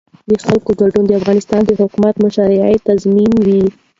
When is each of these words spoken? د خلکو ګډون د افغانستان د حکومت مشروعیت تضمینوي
د 0.29 0.31
خلکو 0.45 0.71
ګډون 0.79 1.03
د 1.07 1.11
افغانستان 1.19 1.61
د 1.65 1.71
حکومت 1.81 2.15
مشروعیت 2.23 2.81
تضمینوي 2.89 3.63